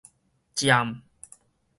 [0.59, 0.95] 占